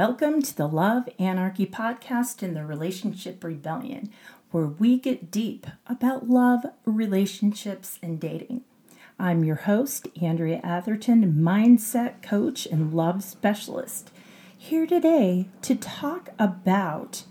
[0.00, 4.10] Welcome to the Love Anarchy podcast in the Relationship Rebellion,
[4.50, 8.62] where we get deep about love, relationships, and dating.
[9.18, 14.10] I'm your host, Andrea Atherton, mindset coach and love specialist,
[14.56, 17.24] here today to talk about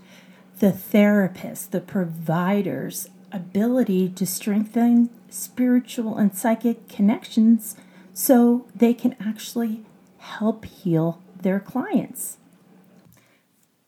[0.60, 7.74] the therapist, the provider's ability to strengthen spiritual and psychic connections
[8.14, 9.82] so they can actually
[10.18, 12.36] help heal their clients.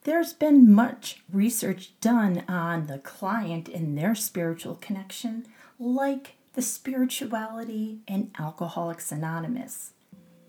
[0.03, 5.45] There's been much research done on the client and their spiritual connection,
[5.79, 9.93] like the spirituality in Alcoholics Anonymous.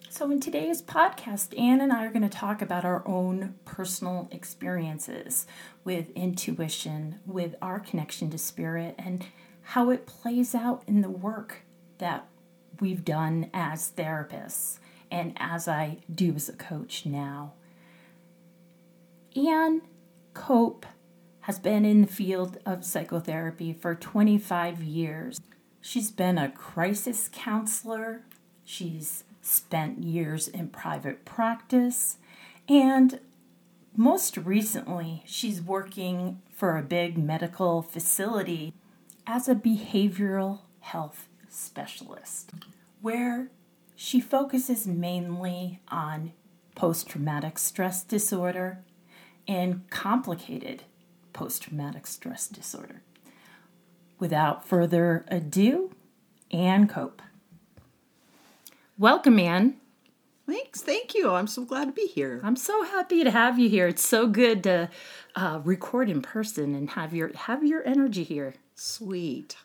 [0.09, 4.29] So, in today's podcast, Anne and I are going to talk about our own personal
[4.33, 5.47] experiences
[5.85, 9.25] with intuition, with our connection to spirit, and
[9.63, 11.63] how it plays out in the work
[11.99, 12.27] that
[12.81, 14.81] we've done as therapists
[15.13, 17.53] and as I do as a coach now.
[19.37, 19.83] Anne
[20.33, 20.87] Cope
[21.41, 25.41] has been in the field of psychotherapy for 25 years.
[25.81, 28.23] She's been a crisis counselor,
[28.65, 32.19] she's spent years in private practice,
[32.69, 33.19] and
[33.97, 38.73] most recently, she's working for a big medical facility
[39.27, 42.53] as a behavioral health specialist,
[43.01, 43.51] where
[43.95, 46.33] she focuses mainly on
[46.75, 48.79] post traumatic stress disorder
[49.47, 50.85] and complicated
[51.33, 53.03] post traumatic stress disorder.
[54.19, 55.91] Without further ado,
[56.51, 57.21] Anne Cope.
[58.97, 59.77] Welcome, Anne.
[60.47, 60.83] Thanks.
[60.83, 61.31] Thank you.
[61.31, 62.41] I'm so glad to be here.
[62.45, 63.89] I'm so happy to have you here.
[63.89, 64.91] It's so good to
[65.35, 68.55] uh, record in person and have your have your energy here.
[68.75, 69.57] Sweet.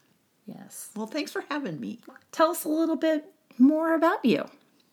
[0.45, 0.89] Yes.
[0.95, 1.99] Well, thanks for having me.
[2.31, 3.25] Tell us a little bit
[3.57, 4.45] more about you,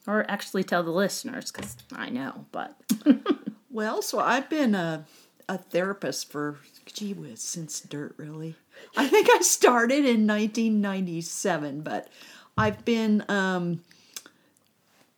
[0.06, 2.76] or actually tell the listeners because I know, but.
[3.76, 5.04] well, so I've been a
[5.48, 8.56] a therapist for gee whiz since dirt really.
[8.96, 12.08] I think I started in 1997, but
[12.56, 13.82] I've been um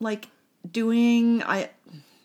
[0.00, 0.28] like
[0.68, 1.70] doing I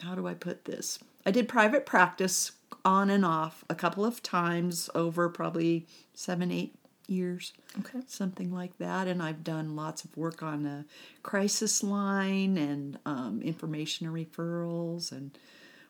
[0.01, 0.97] how do I put this?
[1.23, 5.85] I did private practice on and off a couple of times over probably
[6.15, 6.75] seven, eight
[7.07, 7.53] years.
[7.79, 7.99] Okay.
[8.07, 9.07] Something like that.
[9.07, 10.85] And I've done lots of work on a
[11.21, 15.37] crisis line and um, information and referrals and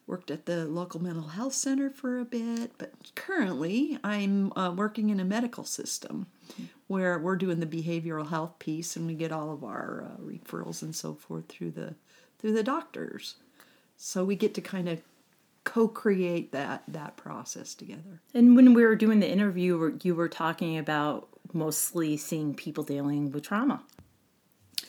[0.08, 2.72] worked at the local mental health center for a bit.
[2.78, 6.28] But currently, I'm uh, working in a medical system
[6.88, 10.82] where we're doing the behavioral health piece and we get all of our uh, referrals
[10.82, 11.96] and so forth through the
[12.40, 13.36] through the doctors.
[13.96, 15.02] So we get to kind of
[15.64, 18.22] co-create that that process together.
[18.34, 23.32] And when we were doing the interview, you were talking about mostly seeing people dealing
[23.32, 23.82] with trauma.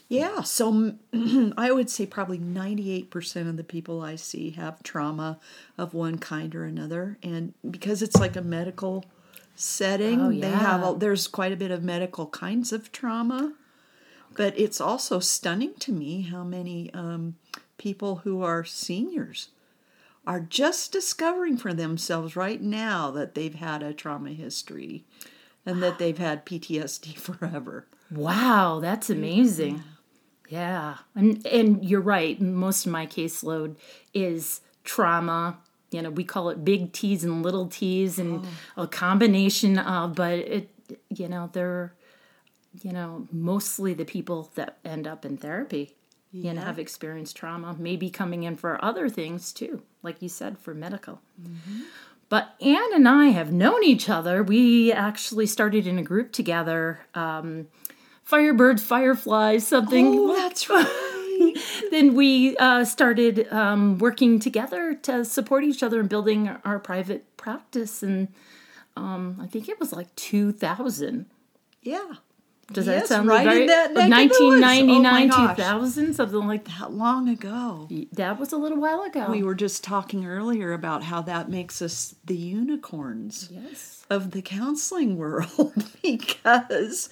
[0.08, 0.94] Yeah, so
[1.56, 5.38] I would say probably 98% of the people I see have trauma
[5.78, 9.04] of one kind or another and because it's like a medical
[9.56, 10.50] setting, oh, yeah.
[10.50, 13.54] they have a, there's quite a bit of medical kinds of trauma.
[14.36, 17.36] But it's also stunning to me how many um,
[17.78, 19.48] people who are seniors
[20.26, 25.04] are just discovering for themselves right now that they've had a trauma history
[25.64, 27.86] and that they've had PTSD forever.
[28.10, 29.76] Wow, that's amazing.
[29.76, 29.82] Yeah.
[31.14, 33.76] And and you're right, most of my caseload
[34.12, 35.58] is trauma.
[35.90, 38.44] You know, we call it big T's and little T's and
[38.76, 38.82] oh.
[38.82, 40.70] a combination of but it
[41.08, 41.94] you know, they're
[42.82, 45.94] you know, mostly the people that end up in therapy
[46.32, 46.50] yeah.
[46.50, 50.74] and have experienced trauma, maybe coming in for other things too, like you said, for
[50.74, 51.20] medical.
[51.40, 51.82] Mm-hmm.
[52.28, 54.42] But Anne and I have known each other.
[54.42, 57.68] We actually started in a group together, um,
[58.28, 60.06] Firebirds, Fireflies, something.
[60.18, 61.12] Oh, that's right.
[61.90, 67.36] then we uh, started um, working together to support each other in building our private
[67.36, 68.02] practice.
[68.02, 68.28] And
[68.96, 71.26] um, I think it was like 2000.
[71.82, 72.14] Yeah.
[72.72, 73.60] Does yes, that sound right right?
[73.62, 76.92] In that 1999, oh 2000, something like that.
[76.92, 77.88] long ago.
[78.12, 79.26] That was a little while ago.
[79.28, 84.06] We were just talking earlier about how that makes us the unicorns yes.
[84.08, 87.10] of the counseling world because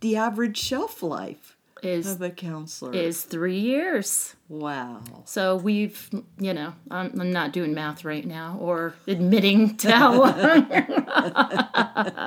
[0.00, 4.34] the average shelf life is of a counselor is three years.
[4.48, 5.02] Wow.
[5.24, 10.14] So we've, you know, I'm, I'm not doing math right now or admitting to how
[10.14, 10.66] long.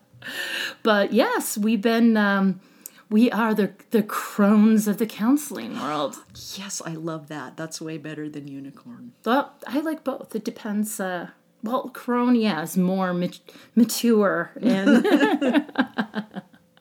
[0.83, 2.15] but yes, we've been.
[2.18, 2.62] Um,
[3.09, 6.18] we are the the crones of the counseling world.
[6.56, 7.57] Yes, I love that.
[7.57, 9.13] That's way better than unicorn.
[9.25, 10.35] Well, I like both.
[10.35, 11.00] It depends.
[11.00, 11.30] Uh,
[11.63, 13.39] well, crone, yeah, is more mat-
[13.75, 15.03] mature, and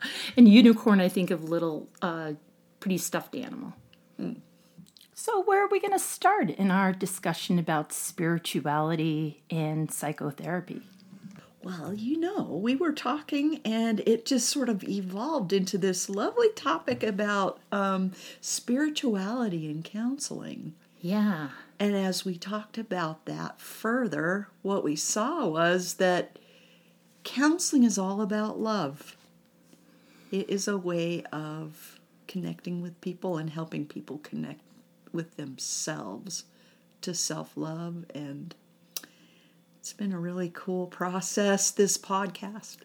[0.37, 2.33] and unicorn, I think of little, uh,
[2.81, 3.75] pretty stuffed animal.
[4.21, 4.41] Mm.
[5.15, 10.83] So, where are we going to start in our discussion about spirituality and psychotherapy?
[11.63, 16.51] Well, you know, we were talking and it just sort of evolved into this lovely
[16.55, 20.75] topic about um, spirituality and counseling.
[21.01, 21.49] Yeah.
[21.79, 26.39] And as we talked about that further, what we saw was that
[27.25, 29.17] counseling is all about love.
[30.31, 34.61] It is a way of connecting with people and helping people connect
[35.13, 36.45] with themselves
[37.01, 38.05] to self love.
[38.15, 38.55] And
[39.81, 42.79] it's been a really cool process, this podcast.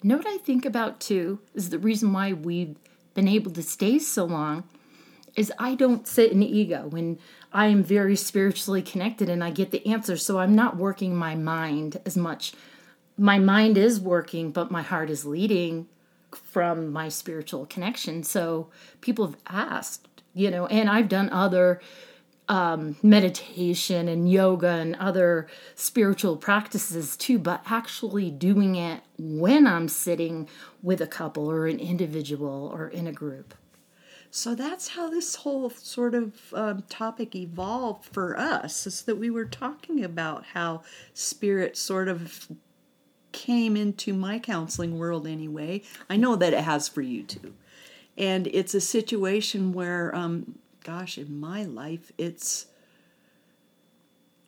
[0.00, 2.76] You know what I think about too is the reason why we've
[3.14, 4.62] been able to stay so long
[5.34, 7.18] is I don't sit in ego when
[7.52, 10.16] I am very spiritually connected and I get the answer.
[10.16, 12.52] So I'm not working my mind as much.
[13.18, 15.88] My mind is working, but my heart is leading
[16.32, 18.22] from my spiritual connection.
[18.22, 18.70] So
[19.00, 21.80] people have asked, you know, and I've done other
[22.48, 29.88] um, meditation and yoga and other spiritual practices too, but actually doing it when I'm
[29.88, 30.48] sitting
[30.82, 33.54] with a couple or an individual or in a group.
[34.30, 39.30] So that's how this whole sort of um, topic evolved for us, is that we
[39.30, 40.82] were talking about how
[41.14, 42.48] spirit sort of
[43.32, 45.82] came into my counseling world anyway.
[46.08, 47.54] I know that it has for you too.
[48.16, 50.58] And it's a situation where um,
[50.88, 52.64] gosh, in my life, it's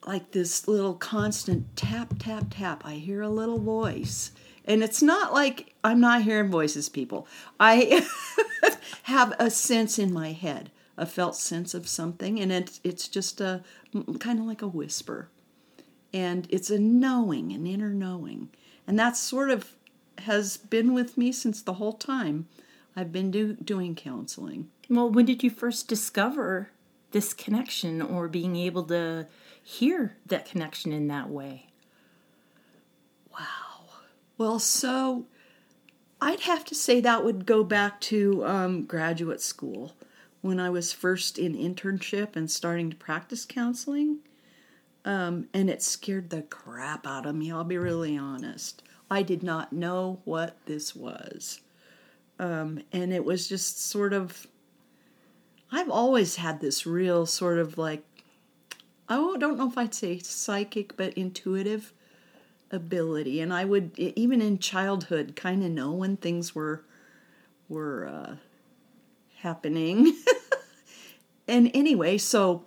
[0.06, 2.82] like this little constant tap, tap, tap.
[2.86, 4.32] I hear a little voice.
[4.64, 7.28] And it's not like I'm not hearing voices, people.
[7.58, 8.06] I
[9.02, 13.42] have a sense in my head, a felt sense of something, and it's, it's just
[13.42, 13.62] a
[14.18, 15.28] kind of like a whisper.
[16.12, 18.48] And it's a knowing, an inner knowing.
[18.90, 19.76] And that sort of
[20.18, 22.48] has been with me since the whole time
[22.96, 24.68] I've been do, doing counseling.
[24.88, 26.70] Well, when did you first discover
[27.12, 29.28] this connection or being able to
[29.62, 31.68] hear that connection in that way?
[33.32, 33.90] Wow.
[34.36, 35.26] Well, so
[36.20, 39.94] I'd have to say that would go back to um, graduate school
[40.40, 44.18] when I was first in internship and starting to practice counseling.
[45.04, 48.82] Um, and it scared the crap out of me, I'll be really honest.
[49.10, 51.60] I did not know what this was.
[52.38, 54.46] Um, and it was just sort of
[55.72, 58.02] I've always had this real sort of like,
[59.08, 61.92] I don't know if I'd say psychic, but intuitive
[62.70, 63.40] ability.
[63.40, 66.84] And I would, even in childhood, kind of know when things were,
[67.68, 68.34] were uh,
[69.38, 70.16] happening.
[71.48, 72.64] and anyway, so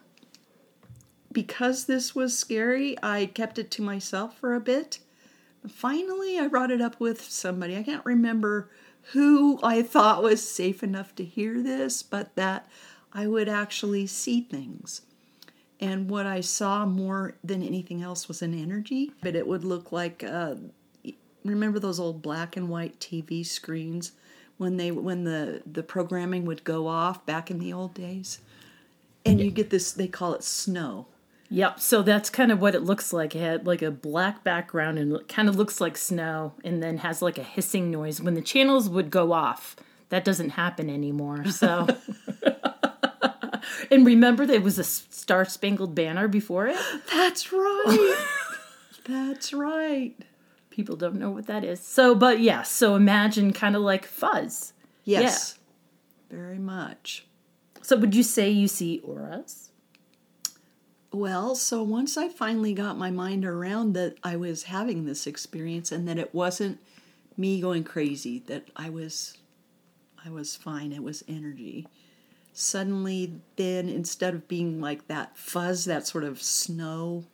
[1.34, 5.00] because this was scary, I kept it to myself for a bit.
[5.68, 7.78] Finally, I brought it up with somebody.
[7.78, 8.70] I can't remember
[9.12, 12.70] who I thought was safe enough to hear this, but that
[13.14, 15.02] I would actually see things.
[15.80, 19.92] And what I saw more than anything else was an energy, but it would look
[19.92, 20.56] like uh,
[21.44, 24.14] remember those old black and white TV screens
[24.58, 28.40] when they when the the programming would go off back in the old days,
[29.26, 31.08] and you get this they call it snow.
[31.54, 31.80] Yep.
[31.80, 33.36] So that's kind of what it looks like.
[33.36, 37.22] It had like a black background and kind of looks like snow, and then has
[37.22, 39.76] like a hissing noise when the channels would go off.
[40.10, 41.46] That doesn't happen anymore.
[41.46, 41.88] So.
[43.92, 46.78] And remember, there was a Star Spangled Banner before it?
[47.12, 48.26] That's right.
[49.06, 50.16] That's right.
[50.70, 51.80] People don't know what that is.
[51.80, 54.74] So, but yeah, so imagine kind of like fuzz.
[55.04, 55.60] Yes.
[56.32, 56.38] Yeah.
[56.38, 57.28] Very much.
[57.82, 59.70] So, would you say you see auras?
[61.14, 65.92] Well, so once I finally got my mind around that I was having this experience
[65.92, 66.80] and that it wasn't
[67.38, 69.38] me going crazy, that I was
[70.26, 71.88] I was fine, it was energy
[72.54, 77.26] suddenly then instead of being like that fuzz, that sort of snow,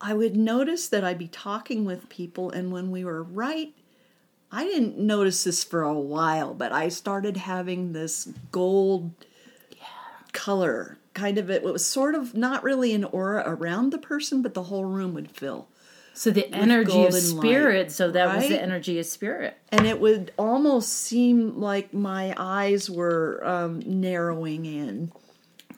[0.00, 3.74] I would notice that I'd be talking with people, and when we were right,
[4.50, 9.12] I didn't notice this for a while, but I started having this gold
[9.70, 9.86] yeah.
[10.32, 10.98] color.
[11.14, 14.54] Kind of it, it was sort of not really an aura around the person, but
[14.54, 15.68] the whole room would fill.
[16.14, 18.36] So the energy of spirit, light, so that right?
[18.36, 19.56] was the energy of spirit.
[19.70, 25.10] And it would almost seem like my eyes were um, narrowing in.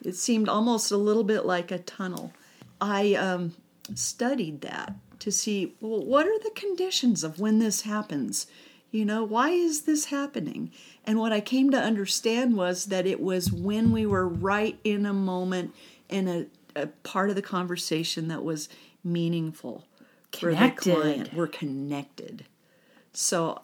[0.05, 2.33] It seemed almost a little bit like a tunnel.
[2.81, 3.55] I um,
[3.95, 8.47] studied that to see well, what are the conditions of when this happens?
[8.95, 10.71] You know, why is this happening?
[11.05, 15.05] And what I came to understand was that it was when we were right in
[15.05, 15.75] a moment
[16.09, 16.47] in a,
[16.81, 18.69] a part of the conversation that was
[19.03, 19.85] meaningful
[20.31, 20.93] connected.
[20.93, 21.35] for the client.
[21.35, 22.45] We're connected.
[23.13, 23.61] So,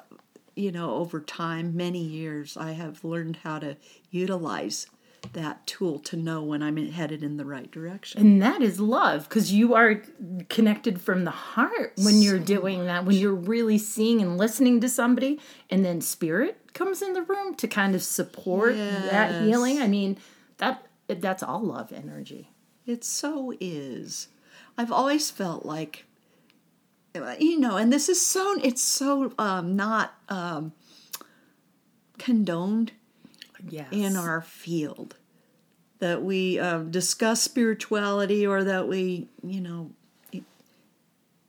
[0.56, 3.76] you know, over time, many years, I have learned how to
[4.10, 4.88] utilize
[5.32, 8.20] that tool to know when I'm headed in the right direction.
[8.20, 10.02] And that is love because you are
[10.48, 14.88] connected from the heart when you're doing that, when you're really seeing and listening to
[14.88, 19.80] somebody, and then spirit comes in the room to kind of support that healing.
[19.80, 20.18] I mean,
[20.58, 22.50] that that's all love energy.
[22.86, 24.28] It so is.
[24.78, 26.06] I've always felt like,
[27.14, 30.72] you know, and this is so, it's so um, not um,
[32.18, 32.92] condoned
[33.68, 33.88] Yes.
[33.90, 35.16] in our field
[35.98, 39.90] that we um, discuss spirituality or that we, you know,
[40.32, 40.44] it,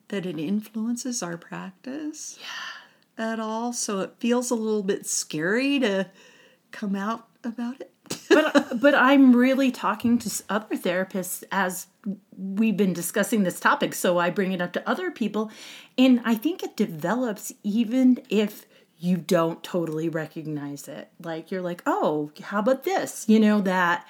[0.10, 2.38] that it influences our practice
[3.18, 3.74] at all.
[3.74, 6.10] So it feels a little bit scary to
[6.72, 7.92] come out about it.
[8.30, 11.88] but but I'm really talking to other therapists as
[12.38, 15.52] we've been discussing this topic, so I bring it up to other people,
[15.98, 18.66] and I think it develops even if
[19.02, 21.10] you don't totally recognize it.
[21.22, 23.26] Like you're like, oh, how about this?
[23.28, 24.08] You know that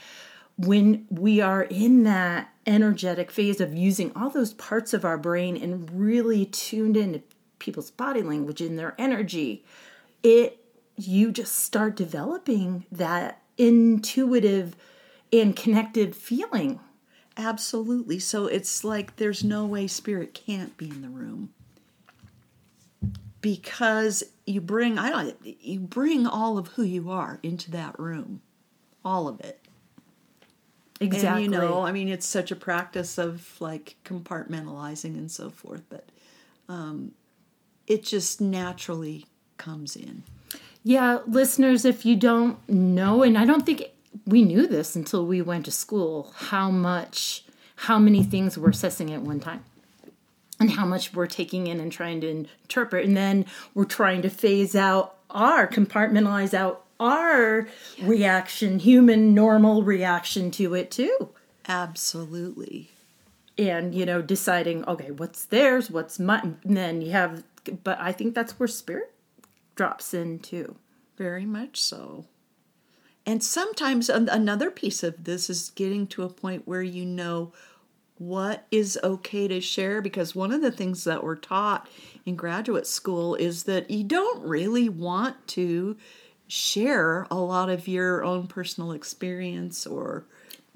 [0.57, 5.55] when we are in that energetic phase of using all those parts of our brain
[5.55, 7.23] and really tuned into
[7.57, 9.63] people's body language and their energy,
[10.23, 10.57] it
[10.97, 14.75] you just start developing that intuitive
[15.31, 16.81] and connected feeling.
[17.37, 18.19] Absolutely.
[18.19, 21.53] So it's like there's no way spirit can't be in the room.
[23.39, 28.41] Because you bring I don't you bring all of who you are into that room.
[29.03, 29.59] All of it.
[30.99, 31.45] Exactly.
[31.45, 35.83] And you know, I mean it's such a practice of like compartmentalizing and so forth,
[35.89, 36.09] but
[36.69, 37.13] um
[37.87, 39.25] it just naturally
[39.57, 40.23] comes in.
[40.83, 43.83] Yeah, listeners, if you don't know, and I don't think
[44.25, 49.13] we knew this until we went to school, how much, how many things we're assessing
[49.13, 49.63] at one time.
[50.61, 53.05] And how much we're taking in and trying to interpret.
[53.05, 57.67] And then we're trying to phase out our, compartmentalize out our
[58.01, 61.29] reaction, human normal reaction to it too.
[61.67, 62.89] Absolutely.
[63.57, 67.43] and you know deciding okay what's theirs what's mine and then you have
[67.83, 69.13] but i think that's where spirit
[69.75, 70.75] drops in too
[71.17, 72.25] Very much so.
[73.25, 77.51] And sometimes another piece of this is getting to a point where you know
[78.21, 79.99] what is okay to share?
[79.99, 81.89] Because one of the things that we're taught
[82.23, 85.97] in graduate school is that you don't really want to
[86.47, 90.23] share a lot of your own personal experience or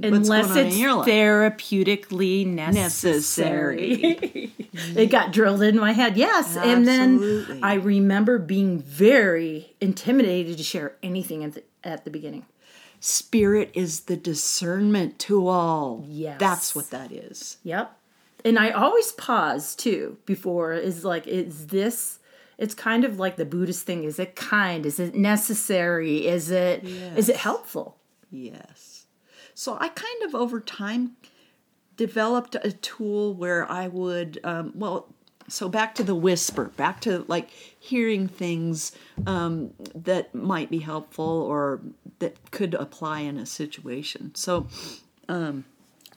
[0.02, 1.08] unless it's in your life.
[1.08, 4.52] therapeutically necessary,
[4.96, 6.58] it got drilled in my head yes.
[6.58, 12.48] And then i remember being very intimidated to share anything at the, at the beginning
[13.00, 16.04] Spirit is the discernment to all.
[16.08, 16.40] Yes.
[16.40, 17.58] That's what that is.
[17.64, 17.96] Yep.
[18.44, 22.20] And I always pause too before is like, is this
[22.58, 24.06] it's kind of like the Buddhist thing.
[24.06, 24.86] Is it kind?
[24.86, 26.25] Is it necessary?
[26.28, 27.42] Is it is it Yes.
[27.42, 27.98] helpful?
[28.32, 29.06] Yes.
[29.54, 31.18] So I kind of over time
[31.98, 35.08] developed a tool where I would, um, well,
[35.48, 38.92] so back to the whisper, back to like hearing things
[39.28, 41.82] um, that might be helpful or
[42.20, 44.34] that could apply in a situation.
[44.36, 44.68] So
[45.30, 45.66] um,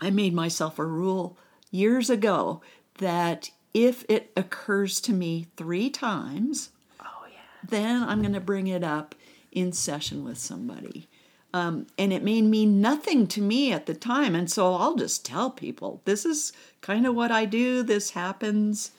[0.01, 1.37] I made myself a rule
[1.71, 2.63] years ago
[2.99, 6.71] that if it occurs to me three times,
[7.01, 7.39] Oh yeah.
[7.69, 9.15] then I'm going to bring it up
[9.53, 11.09] in session with somebody.
[11.53, 14.35] Um, and it may mean nothing to me at the time.
[14.35, 18.91] And so I'll just tell people this is kind of what I do, this happens.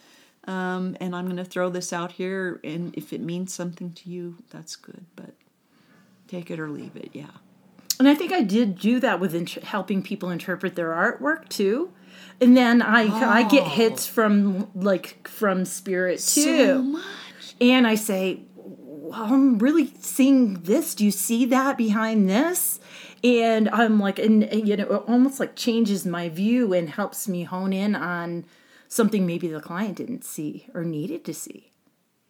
[0.49, 2.59] Um, and I'm going to throw this out here.
[2.63, 5.05] And if it means something to you, that's good.
[5.15, 5.35] But
[6.27, 7.11] take it or leave it.
[7.13, 7.29] Yeah.
[7.99, 11.93] And I think I did do that with int- helping people interpret their artwork too.
[12.41, 16.41] And then I I get hits from like from spirit too.
[16.41, 17.03] So much.
[17.61, 20.95] and I say, well, I'm really seeing this.
[20.95, 22.79] Do you see that behind this?
[23.23, 27.27] And I'm like, and and, you know, it almost like changes my view and helps
[27.27, 28.45] me hone in on
[28.89, 31.71] something maybe the client didn't see or needed to see.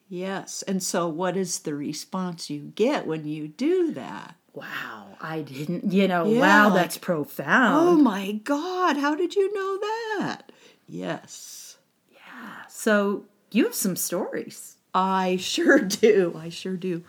[0.07, 0.63] Yes.
[0.63, 4.35] And so, what is the response you get when you do that?
[4.53, 7.89] Wow, I didn't, you know, Yeah, wow, like, that's profound.
[7.89, 9.77] Oh my God, how did you know
[10.19, 10.51] that?
[10.87, 11.77] Yes.
[12.11, 12.65] Yeah.
[12.67, 14.77] So you have some stories.
[14.93, 16.35] I sure do.
[16.37, 17.03] I sure do.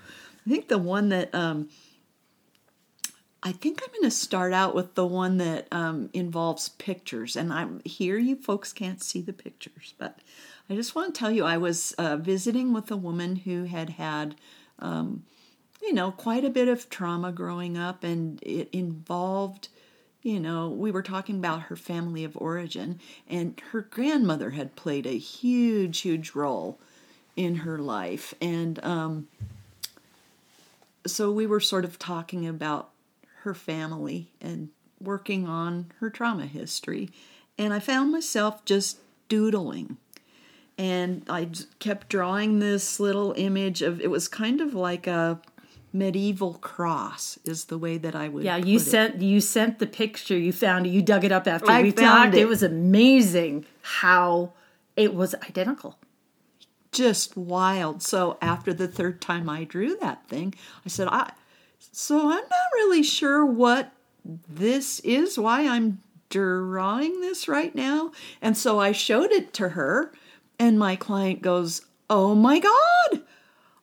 [0.47, 1.71] I think the one that um,
[3.43, 7.53] I think I'm going to start out with the one that um, involves pictures, and
[7.53, 8.19] I'm here.
[8.19, 10.19] You folks can't see the pictures, but
[10.69, 13.91] I just want to tell you, I was uh, visiting with a woman who had
[13.91, 14.35] had,
[14.79, 15.25] um,
[15.81, 19.69] you know, quite a bit of trauma growing up, and it involved.
[20.23, 25.07] You know, we were talking about her family of origin, and her grandmother had played
[25.07, 26.79] a huge, huge role
[27.37, 28.35] in her life.
[28.39, 29.29] And um,
[31.07, 32.90] so we were sort of talking about
[33.43, 34.69] her family and
[35.01, 37.11] working on her trauma history.
[37.59, 39.97] And I found myself just doodling.
[40.79, 45.41] And I kept drawing this little image of it was kind of like a
[45.93, 48.91] medieval cross is the way that I would Yeah, you put it.
[48.91, 50.39] sent you sent the picture.
[50.39, 50.91] You found it.
[50.91, 52.35] You dug it up after I we found talked.
[52.37, 52.41] It.
[52.43, 52.49] it.
[52.49, 54.53] was amazing how
[54.97, 55.99] it was identical.
[56.93, 58.03] just wild.
[58.03, 60.55] So after the third time I drew that thing,
[60.85, 61.33] I said, I
[61.93, 63.93] so I'm not really sure what
[64.25, 68.13] this is, why I'm drawing this right now.
[68.41, 70.13] And so I showed it to her,
[70.59, 73.23] and my client goes, Oh my God,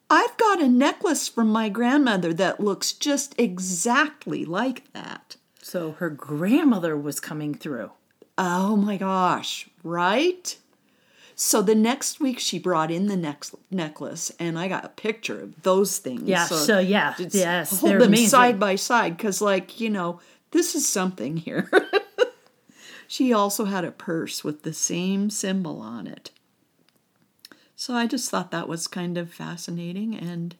[0.09, 5.37] I've got a necklace from my grandmother that looks just exactly like that.
[5.61, 7.91] So her grandmother was coming through.
[8.37, 10.57] Oh my gosh, right?
[11.39, 15.39] So the next week she brought in the next necklace, and I got a picture
[15.39, 16.23] of those things.
[16.23, 18.29] Yeah, so yeah, it's- yes, hold they're them amazing.
[18.29, 21.69] side by side because, like you know, this is something here.
[23.07, 26.31] she also had a purse with the same symbol on it.
[27.75, 30.55] So I just thought that was kind of fascinating, and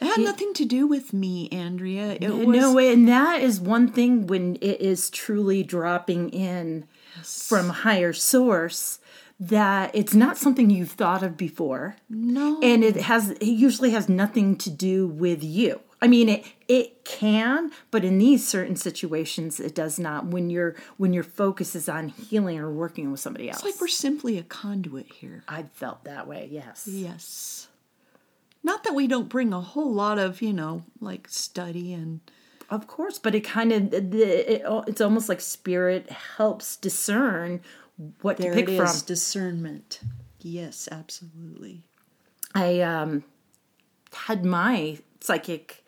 [0.00, 2.18] it had nothing to do with me, Andrea.
[2.20, 6.88] It was no, and that is one thing when it is truly dropping in
[7.22, 8.98] from higher source
[9.40, 11.96] that it's not something you've thought of before.
[12.08, 16.44] no, and it has it usually has nothing to do with you i mean it
[16.68, 21.74] it can but in these certain situations it does not when your when your focus
[21.74, 25.42] is on healing or working with somebody else it's like we're simply a conduit here.
[25.48, 27.68] I've felt that way yes Yes.
[28.62, 32.20] Not that we don't bring a whole lot of, you know, like study and
[32.70, 37.60] of course but it kind of it, it's almost like spirit helps discern
[38.22, 40.00] what there to pick it from discernment.
[40.40, 41.82] Yes, absolutely.
[42.54, 43.24] I um,
[44.12, 45.84] had my psychic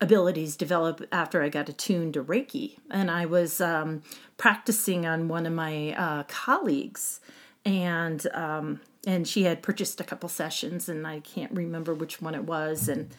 [0.00, 4.02] abilities develop after I got attuned to Reiki, and I was um,
[4.38, 7.20] practicing on one of my uh, colleagues,
[7.64, 12.34] and um, and she had purchased a couple sessions, and I can't remember which one
[12.34, 13.14] it was, and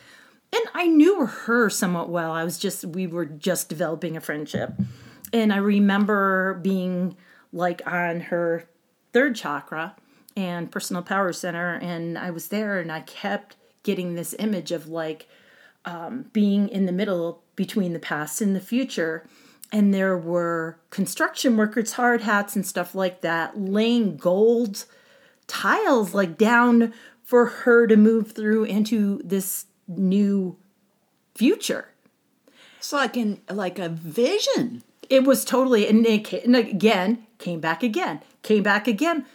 [0.53, 2.31] and I knew her somewhat well.
[2.31, 4.73] I was just we were just developing a friendship,
[5.31, 7.15] and I remember being
[7.51, 8.67] like on her
[9.13, 9.95] third chakra
[10.35, 14.87] and personal power center and i was there and i kept getting this image of
[14.87, 15.27] like
[15.83, 19.25] um, being in the middle between the past and the future
[19.71, 24.85] and there were construction workers hard hats and stuff like that laying gold
[25.47, 30.55] tiles like down for her to move through into this new
[31.35, 31.89] future
[32.77, 34.83] It's like in like a vision.
[35.09, 39.25] it was totally and, it and again came back again came back again.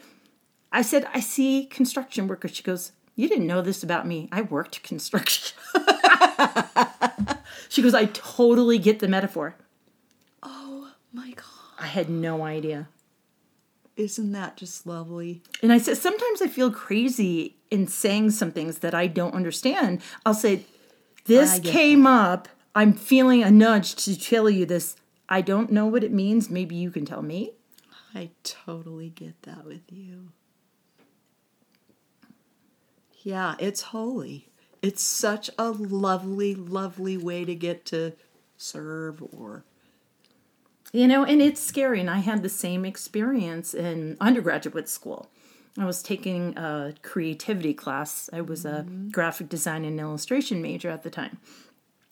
[0.72, 2.54] I said i see construction workers.
[2.54, 4.28] She goes you didn't know this about me.
[4.32, 5.56] I worked construction.
[7.68, 9.54] She goes i totally get the metaphor.
[10.42, 11.44] Oh my god.
[11.78, 12.88] i had no idea.
[13.96, 15.42] Isn't that just lovely?
[15.62, 20.00] and i said sometimes i feel crazy in saying some things that i don't understand.
[20.24, 20.64] I'll say
[21.26, 22.48] this came up.
[22.74, 24.96] I'm feeling a nudge to tell you this.
[25.28, 26.48] I don't know what it means.
[26.48, 27.52] Maybe you can tell me
[28.16, 30.28] I totally get that with you.
[33.22, 34.48] Yeah, it's holy.
[34.80, 38.12] It's such a lovely, lovely way to get to
[38.56, 39.64] serve or
[40.92, 42.00] You know, and it's scary.
[42.00, 45.28] And I had the same experience in undergraduate school.
[45.78, 48.30] I was taking a creativity class.
[48.32, 49.10] I was a mm-hmm.
[49.10, 51.38] graphic design and illustration major at the time.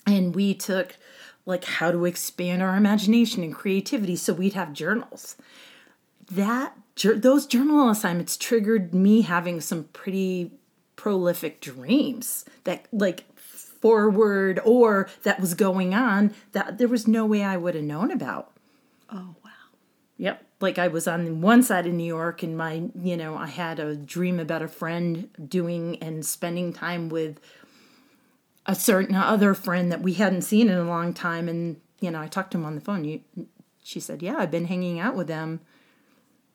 [0.07, 0.99] And we took
[1.47, 4.17] like how to expand our imagination and creativity.
[4.17, 5.37] So we'd have journals.
[6.31, 10.53] That those journal assignments triggered me having some pretty
[10.97, 17.43] prolific dreams that like forward or that was going on that there was no way
[17.43, 18.53] I would have known about.
[19.11, 19.51] oh wow.
[20.17, 20.45] Yep.
[20.61, 23.79] Like I was on one side of New York and my, you know, I had
[23.81, 27.41] a dream about a friend doing and spending time with
[28.65, 31.49] a certain other friend that we hadn't seen in a long time.
[31.49, 33.05] And, you know, I talked to him on the phone.
[33.05, 33.21] You,
[33.83, 35.61] she said, Yeah, I've been hanging out with them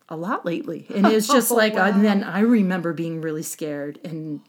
[0.09, 0.85] a lot lately.
[0.93, 4.41] And it's just oh, like, uh, and then I remember being really scared and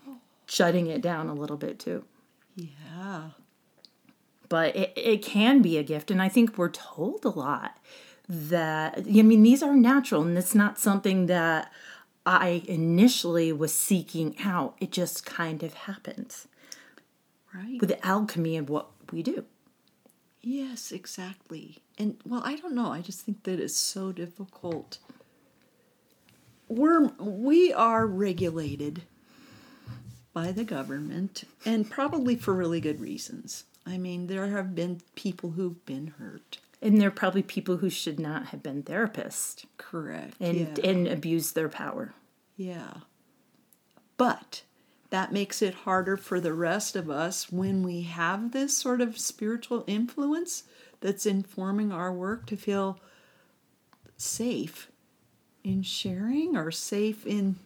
[0.47, 2.05] shutting it down a little bit too
[2.57, 3.31] Yeah.
[4.49, 7.79] but it, it can be a gift and i think we're told a lot
[8.29, 11.71] that i mean these are natural and it's not something that
[12.27, 16.49] i initially was seeking out it just kind of happens
[17.55, 17.81] Right.
[17.81, 19.45] with the alchemy of what we do
[20.43, 21.83] Yes, exactly.
[21.99, 22.91] And well, I don't know.
[22.91, 24.97] I just think that it's so difficult.
[26.71, 29.03] We're we are regulated
[30.33, 33.65] by the government and probably for really good reasons.
[33.85, 36.59] I mean, there have been people who've been hurt.
[36.81, 40.35] And there are probably people who should not have been therapists Correct.
[40.41, 40.91] and yeah.
[40.91, 42.15] and abused their power.
[42.57, 42.95] yeah.
[44.17, 44.63] But
[45.11, 49.19] that makes it harder for the rest of us when we have this sort of
[49.19, 50.63] spiritual influence
[51.01, 53.01] that's informing our work to feel
[54.17, 54.90] safe
[55.65, 57.57] in sharing or safe in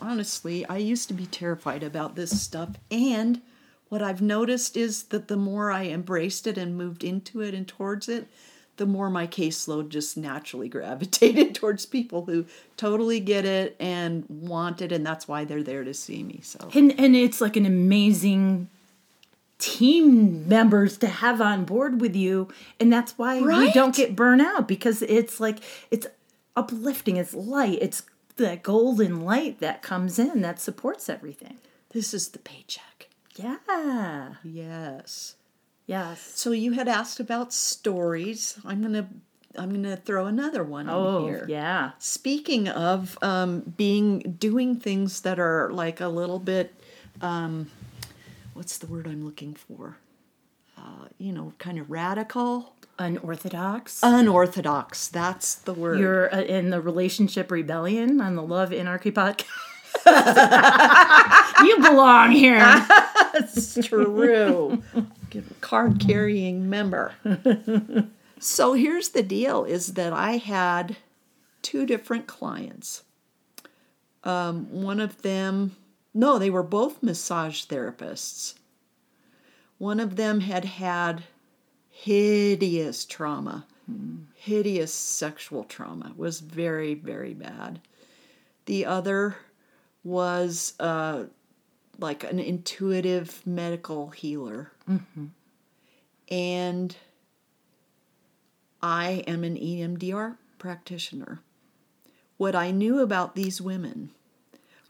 [0.00, 3.40] honestly i used to be terrified about this stuff and
[3.88, 7.68] what i've noticed is that the more i embraced it and moved into it and
[7.68, 8.26] towards it
[8.78, 12.44] the more my caseload just naturally gravitated towards people who
[12.76, 16.68] totally get it and want it and that's why they're there to see me so
[16.74, 18.68] And and it's like an amazing
[19.58, 23.72] team members to have on board with you and that's why we Right?
[23.72, 25.60] don't get burnout because it's like
[25.90, 26.06] it's
[26.56, 28.02] uplifting it's light it's
[28.36, 31.56] the golden light that comes in that supports everything.
[31.90, 33.08] This is the paycheck.
[33.34, 34.34] Yeah.
[34.44, 35.36] Yes.
[35.86, 36.20] Yes.
[36.34, 38.58] So you had asked about stories.
[38.64, 39.08] I'm gonna
[39.58, 41.46] i'm gonna throw another one oh in here.
[41.48, 41.92] yeah.
[41.98, 46.74] Speaking of um, being doing things that are like a little bit,
[47.22, 47.70] um,
[48.52, 49.96] what's the word I'm looking for?
[50.86, 55.08] Uh, you know, kind of radical, unorthodox unorthodox.
[55.08, 55.98] That's the word.
[55.98, 59.44] you're uh, in the relationship rebellion on the love anarchy podcast
[61.64, 62.58] you belong here
[63.32, 64.82] That's true.
[65.60, 67.14] Card carrying member.
[68.38, 70.96] so here's the deal: is that I had
[71.62, 73.02] two different clients.
[74.24, 75.76] Um, one of them,
[76.14, 78.54] no, they were both massage therapists.
[79.78, 81.24] One of them had had
[81.90, 83.66] hideous trauma,
[84.34, 87.80] hideous sexual trauma, was very, very bad.
[88.66, 89.36] The other
[90.02, 91.24] was uh,
[91.98, 94.72] like an intuitive medical healer.
[96.28, 96.96] And
[98.82, 101.40] I am an EMDR practitioner.
[102.36, 104.10] What I knew about these women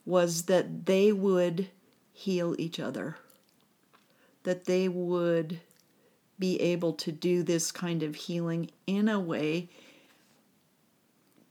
[0.04, 1.68] was that they would
[2.12, 3.16] heal each other,
[4.46, 5.58] that they would
[6.38, 9.68] be able to do this kind of healing in a way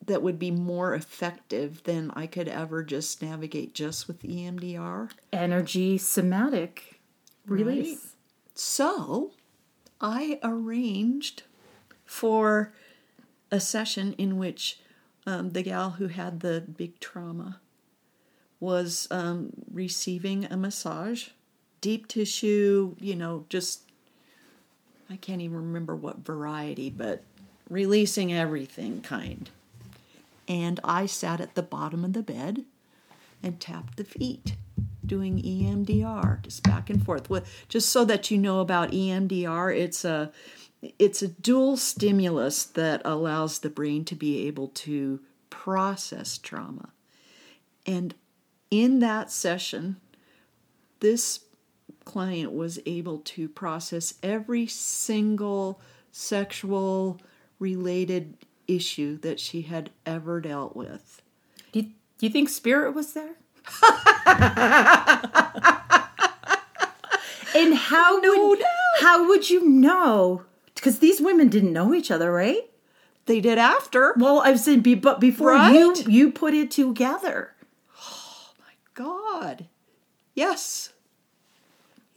[0.05, 5.11] that would be more effective than I could ever just navigate just with EMDR.
[5.33, 7.01] energy somatic.
[7.45, 8.15] Release.
[8.53, 9.33] So
[9.99, 11.43] I arranged
[12.05, 12.71] for
[13.51, 14.79] a session in which
[15.27, 17.59] um, the gal who had the big trauma
[18.61, 21.29] was um, receiving a massage,
[21.81, 23.81] deep tissue, you know, just,
[25.09, 27.23] I can't even remember what variety, but
[27.69, 29.49] releasing everything kind.
[30.47, 32.63] And I sat at the bottom of the bed
[33.41, 34.55] and tapped the feet
[35.05, 40.03] doing EMDR just back and forth What- just so that you know about EMDR it's
[40.03, 40.31] a
[40.99, 46.89] it's a dual stimulus that allows the brain to be able to process trauma
[47.85, 48.15] and
[48.71, 49.97] in that session
[50.99, 51.39] this
[52.05, 57.19] client was able to process every single sexual
[57.59, 58.37] related
[58.67, 61.21] issue that she had ever dealt with.
[61.71, 61.85] Do you,
[62.17, 63.35] do you think spirit was there?
[67.55, 68.63] And how No would
[68.99, 70.43] how would you know?
[70.75, 72.69] Because these women didn't know each other right?
[73.27, 74.13] They did after.
[74.17, 77.55] Well i've said be, but before you you put it together.
[77.97, 79.67] Oh my God.
[80.33, 80.89] Yes.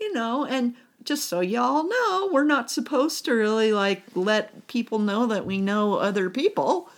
[0.01, 4.99] You know, and just so y'all know, we're not supposed to really like let people
[4.99, 6.89] know that we know other people.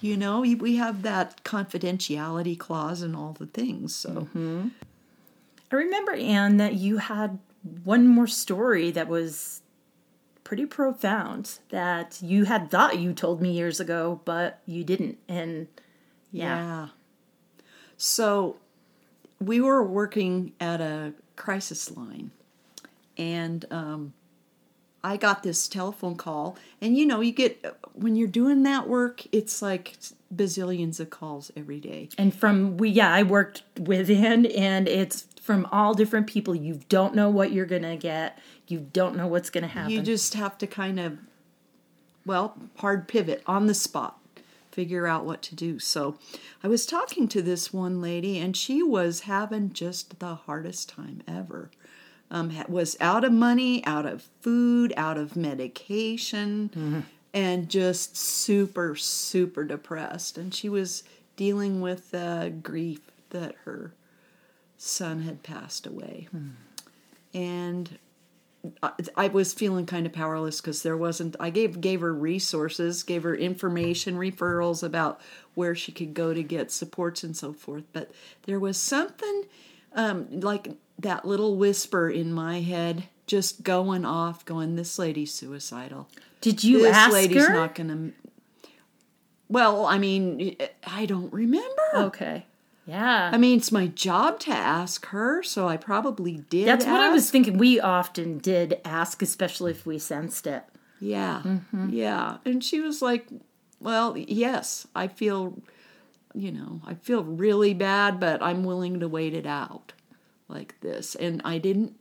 [0.00, 3.94] You know, we- we have that confidentiality clause and all the things.
[3.94, 4.68] So, hmm.
[5.70, 7.38] I remember, Anne, that you had
[7.84, 9.62] one more story that was
[10.44, 15.18] pretty profound that you had thought you told me years ago, but you didn't.
[15.28, 15.66] And
[16.30, 16.56] yeah.
[16.56, 16.88] yeah.
[17.96, 18.56] So,
[19.40, 22.30] we were working at a crisis line,
[23.16, 24.12] and um,
[25.02, 26.56] I got this telephone call.
[26.80, 29.96] And you know, you get when you're doing that work, it's like
[30.34, 32.08] bazillions of calls every day.
[32.18, 36.54] And from, we, yeah, I worked within, and it's from all different people.
[36.54, 39.92] You don't know what you're to get, you don't know what's to happen.
[39.92, 41.18] You just have to kind of,
[42.24, 44.18] well, hard pivot on the spot,
[44.72, 45.78] figure out what to do.
[45.78, 46.18] So
[46.64, 51.22] I was talking to this one lady, and she was having just the hardest time
[51.28, 51.70] ever.
[52.30, 56.70] Um, was out of money, out of food, out of medication,
[57.32, 60.36] and just super, super depressed.
[60.36, 61.04] And she was
[61.36, 63.92] dealing with the grief that her
[64.76, 66.28] son had passed away.
[67.32, 67.98] And
[68.82, 71.36] I, I was feeling kind of powerless because there wasn't.
[71.38, 75.20] I gave gave her resources, gave her information, referrals about
[75.54, 77.84] where she could go to get supports and so forth.
[77.92, 78.10] But
[78.46, 79.44] there was something
[79.92, 86.08] um, like that little whisper in my head just going off, going, "This lady's suicidal.
[86.40, 87.52] Did you this ask lady's her?
[87.52, 88.10] not gonna."
[89.48, 90.56] Well, I mean,
[90.86, 91.82] I don't remember.
[91.94, 92.46] Okay.
[92.86, 93.30] Yeah.
[93.32, 96.66] I mean, it's my job to ask her, so I probably did.
[96.68, 97.58] That's what I was thinking.
[97.58, 100.62] We often did ask, especially if we sensed it.
[101.00, 101.90] Yeah, Mm-hmm.
[101.90, 102.38] yeah.
[102.44, 103.26] And she was like,
[103.80, 105.54] "Well, yes, I feel,
[106.34, 109.92] you know, I feel really bad, but I'm willing to wait it out,
[110.48, 111.98] like this." And I didn't.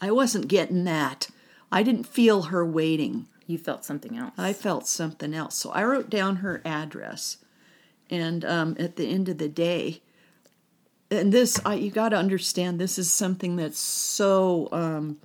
[0.00, 1.28] I wasn't getting that.
[1.70, 3.26] I didn't feel her waiting.
[3.46, 4.32] You felt something else.
[4.38, 5.56] I felt something else.
[5.56, 7.38] So I wrote down her address.
[8.10, 10.02] And um, at the end of the day,
[11.10, 15.18] and this, I, you got to understand, this is something that's so um,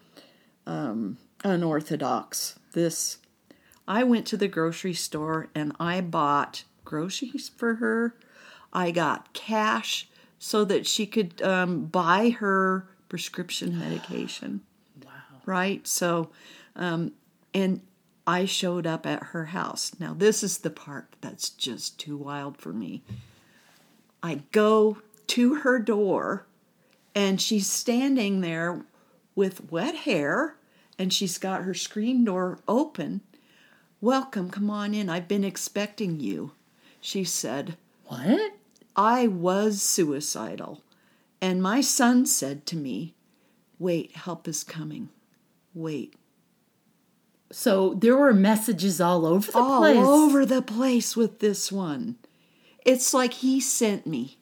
[0.66, 2.60] um, unorthodox.
[2.74, 3.18] This,
[3.88, 8.16] I went to the grocery store and I bought groceries for her.
[8.74, 10.09] I got cash
[10.40, 14.62] so that she could um, buy her prescription medication
[15.06, 15.12] wow.
[15.46, 15.86] right?
[15.86, 16.32] So,
[16.76, 17.12] um,
[17.54, 17.82] and
[18.26, 19.92] I showed up at her house.
[20.00, 23.04] Now, this is the part that's just too wild for me.
[24.22, 26.46] I go to her door,
[27.16, 28.86] and she's standing there
[29.36, 30.56] with wet hair,
[30.98, 33.22] and she's got her screen door open.
[34.02, 35.10] Welcome, come on in.
[35.10, 36.52] I've been expecting you,
[37.02, 37.78] she said.
[38.06, 38.59] What?
[38.96, 40.84] I was suicidal.
[41.42, 43.14] And my son said to me,
[43.78, 45.10] Wait, help is coming.
[45.74, 46.14] Wait.
[47.52, 49.98] So there were messages all over the All place.
[49.98, 52.18] All over the place with this one.
[52.86, 54.38] It's like he sent me.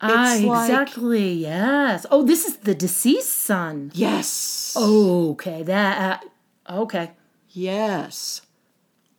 [0.00, 1.32] Ah, it's like- exactly.
[1.34, 2.06] Yes.
[2.10, 3.90] Oh, this is the deceased son.
[3.94, 4.74] Yes.
[4.78, 5.62] Okay.
[5.62, 6.24] That.
[6.66, 7.10] Uh, okay.
[7.50, 8.42] Yes.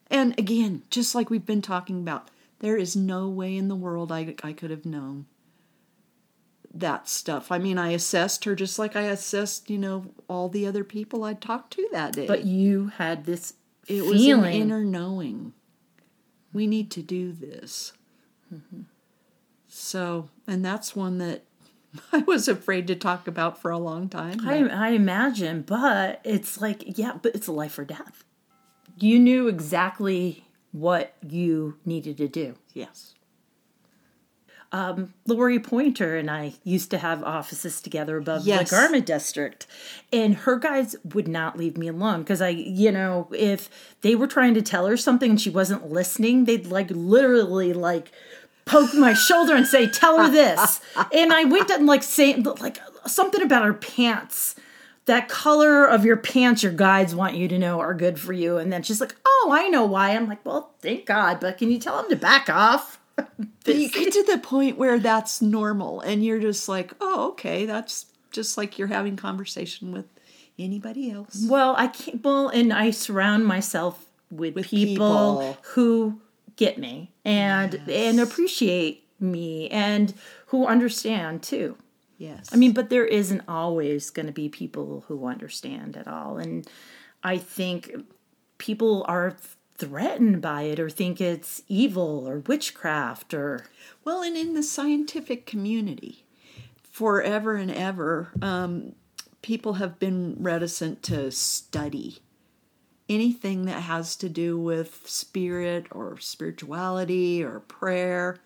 [0.09, 2.29] And again, just like we've been talking about,
[2.63, 5.25] there is no way in the world I, I could have known
[6.73, 7.51] that stuff.
[7.51, 11.25] I mean, I assessed her just like I assessed, you know, all the other people
[11.25, 12.25] I'd talked to that day.
[12.25, 13.55] But you had this
[13.89, 15.51] it was an inner knowing.
[16.53, 17.91] We need to do this.
[19.67, 21.43] So, and that's one that
[22.13, 24.39] I was afraid to talk about for a long time.
[24.47, 28.23] I, I imagine, but it's like, yeah, but it's life or death.
[28.97, 32.55] You knew exactly what you needed to do.
[32.73, 33.13] yes.
[34.71, 38.67] Um, Lori Pointer and I used to have offices together above Yes.
[38.71, 39.67] the garment district.
[40.11, 43.69] And her guys would not leave me alone because I, you know, if
[44.01, 48.11] they were trying to tell her something and she wasn't listening, they'd like literally like
[48.65, 50.81] poke my shoulder and say, Tell her this.
[51.13, 54.55] and I went and like say like something about her pants.
[55.05, 58.57] That color of your pants your guides want you to know are good for you.
[58.57, 60.11] And then she's like, Oh, I know why.
[60.11, 62.99] I'm like, Well, thank God, but can you tell them to back off?
[63.65, 67.65] But you get to the point where that's normal and you're just like, oh, okay,
[67.65, 70.05] that's just like you're having conversation with
[70.59, 71.45] anybody else.
[71.47, 72.21] Well, I can't.
[72.23, 74.95] Well, and I surround myself with, With people,
[75.39, 75.57] people.
[75.75, 76.19] who
[76.57, 80.13] get me and and appreciate me and
[80.47, 81.77] who understand too.
[82.17, 82.49] Yes.
[82.53, 86.67] I mean, but there isn't always going to be people who understand at all, and
[87.23, 87.91] I think
[88.57, 89.35] people are
[89.77, 93.65] threatened by it or think it's evil or witchcraft or
[94.05, 96.25] Well, and in the scientific community,
[96.81, 98.93] forever and ever, um,
[99.41, 102.19] people have been reticent to study
[103.09, 108.37] anything that has to do with spirit or spirituality or prayer.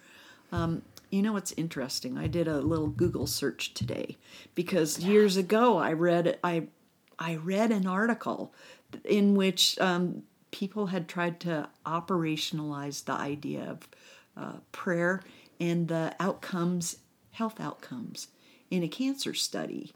[0.51, 2.17] Um, you know what's interesting?
[2.17, 4.17] I did a little Google search today
[4.55, 6.67] because years ago I read I
[7.19, 8.53] I read an article
[9.03, 13.87] in which um, people had tried to operationalize the idea of
[14.35, 15.21] uh, prayer
[15.59, 16.97] and the outcomes,
[17.31, 18.27] health outcomes,
[18.69, 19.93] in a cancer study,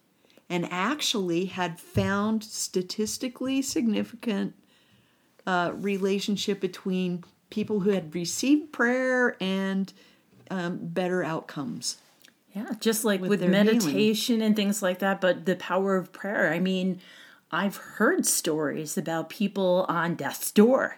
[0.49, 4.55] and actually had found statistically significant
[5.45, 9.93] uh, relationship between people who had received prayer and
[10.51, 11.97] um, better outcomes.
[12.53, 16.51] Yeah, just like with, their meditation and things like that, but the power of prayer.
[16.51, 16.99] I mean,
[17.49, 20.97] I've heard stories about people on death's door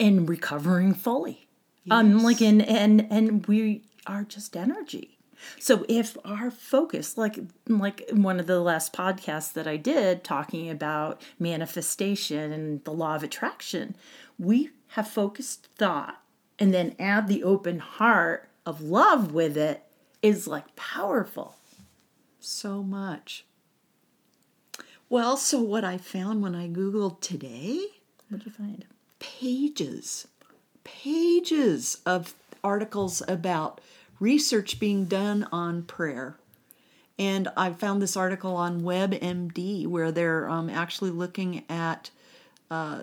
[0.00, 1.46] and recovering fully.
[1.90, 5.18] Um, like and and and we are just energy.
[5.58, 10.70] So if our focus, like like one of the last podcasts that I did talking
[10.70, 13.96] about manifestation and the law of attraction,
[14.38, 16.22] we have focused thought
[16.58, 19.84] and then add the open heart of love with it
[20.22, 21.56] is like powerful.
[22.40, 23.44] So much.
[25.08, 27.86] Well, so what I found when I Googled today
[28.28, 28.84] What'd you find?
[29.20, 30.26] pages,
[30.84, 33.80] pages of articles about
[34.18, 36.36] research being done on prayer.
[37.18, 42.10] And I found this article on WebMD where they're um, actually looking at
[42.70, 43.02] uh,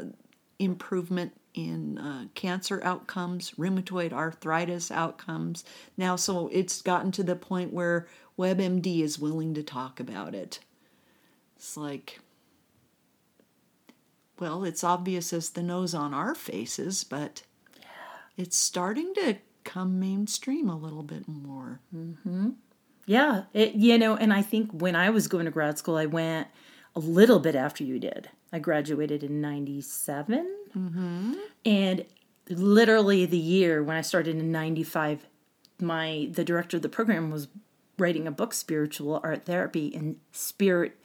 [0.60, 5.64] improvement in uh, cancer outcomes, rheumatoid arthritis outcomes.
[5.98, 10.60] Now, so it's gotten to the point where WebMD is willing to talk about it.
[11.56, 12.20] It's like,
[14.40, 17.44] well, it's obvious as the nose on our faces, but
[18.36, 21.80] it's starting to come mainstream a little bit more.
[23.06, 26.06] Yeah, it, you know, and I think when I was going to grad school, I
[26.06, 26.48] went
[26.96, 28.30] a little bit after you did.
[28.52, 30.48] I graduated in 97.
[30.78, 31.34] Mm-hmm.
[31.66, 32.06] And
[32.50, 35.28] literally the year when I started in 95,
[35.80, 37.48] my the director of the program was
[37.98, 40.98] writing a book, Spiritual Art Therapy, and spirit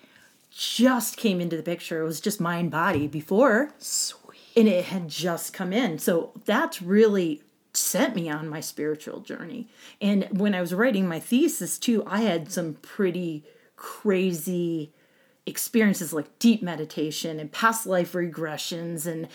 [0.50, 2.00] just came into the picture.
[2.00, 3.70] It was just mind body before.
[3.78, 4.38] Sweet.
[4.56, 5.98] and it had just come in.
[5.98, 7.42] So that's really
[7.74, 9.68] sent me on my spiritual journey.
[10.00, 13.44] And when I was writing my thesis too, I had some pretty
[13.76, 14.92] crazy
[15.48, 19.28] experiences like deep meditation and past life regressions and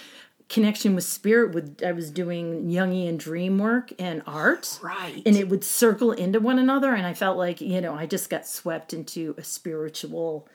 [0.49, 4.79] connection with spirit with I was doing Jungian dream work and art.
[4.81, 5.21] Right.
[5.25, 8.29] And it would circle into one another and I felt like, you know, I just
[8.29, 10.47] got swept into a spiritual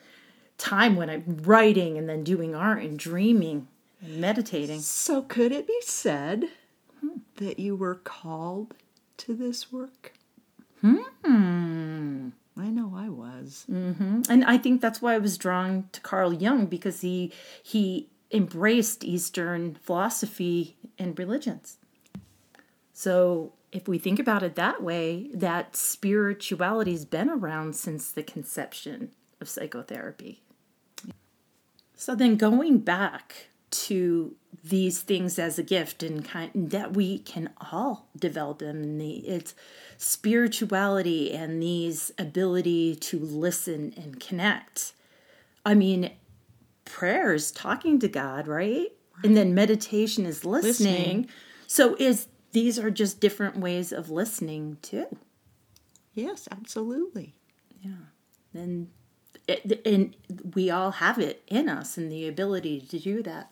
[0.57, 3.67] time when I'm writing and then doing art and dreaming
[4.01, 4.81] and meditating.
[4.81, 6.45] So, could it be said
[7.37, 8.75] that you were called
[9.17, 10.13] to this work?
[10.81, 12.29] Hmm.
[12.59, 13.65] I know I was.
[13.69, 14.23] Mm-hmm.
[14.29, 17.31] And I think that's why I was drawn to Carl Jung because he
[17.63, 21.77] he embraced Eastern philosophy and religions.
[22.93, 29.11] So if we think about it that way, that spirituality's been around since the conception
[29.39, 30.41] of psychotherapy.
[31.95, 37.49] So then going back to these things as a gift and kind that we can
[37.71, 39.55] all develop them and the it's
[39.97, 44.93] spirituality and these ability to listen and connect.
[45.65, 46.11] I mean,
[46.85, 48.87] prayer is talking to God, right?
[49.23, 50.93] And then meditation is listening.
[50.93, 51.29] Listening.
[51.67, 55.17] So is these are just different ways of listening too.
[56.13, 57.35] Yes, absolutely.
[57.81, 57.91] yeah
[58.53, 58.89] And
[59.47, 60.15] it, and
[60.53, 63.51] we all have it in us and the ability to do that.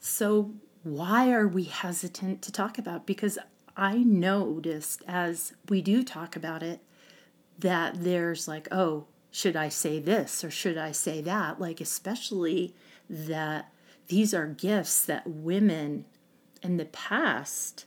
[0.00, 3.06] So why are we hesitant to talk about?
[3.06, 3.38] Because
[3.76, 6.80] I noticed as we do talk about it
[7.58, 11.60] that there's like, oh, should I say this or should I say that?
[11.60, 12.74] Like especially
[13.08, 13.72] that
[14.08, 16.06] these are gifts that women
[16.62, 17.84] in the past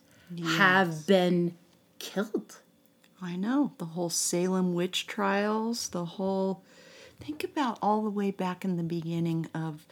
[0.57, 1.55] have been
[1.99, 2.59] killed.
[3.21, 3.73] I know.
[3.77, 6.63] The whole Salem witch trials, the whole.
[7.19, 9.85] Think about all the way back in the beginning of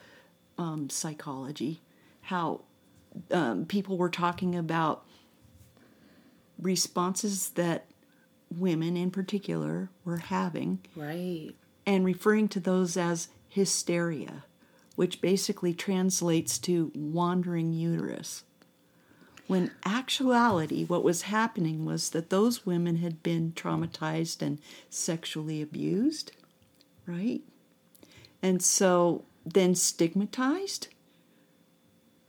[0.58, 1.82] um, psychology,
[2.32, 2.62] how
[3.30, 5.06] um, people were talking about
[6.58, 7.86] responses that
[8.50, 11.52] women in particular were having Right.
[11.86, 14.46] and referring to those as hysteria,
[14.96, 18.44] which basically translates to wandering uterus.
[19.48, 26.32] When actuality, what was happening was that those women had been traumatized and sexually abused,
[27.06, 27.42] right?
[28.42, 30.88] And so then stigmatized.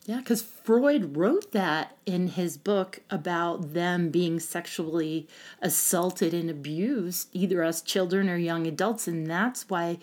[0.05, 5.29] Yeah, because Freud wrote that in his book about them being sexually
[5.61, 9.07] assaulted and abused, either as children or young adults.
[9.07, 9.99] And that's why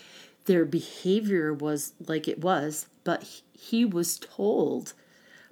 [0.45, 2.87] their behavior was like it was.
[3.03, 4.93] But he- was told